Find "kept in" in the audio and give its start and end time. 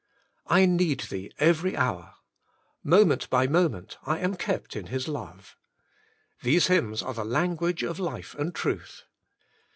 4.35-4.87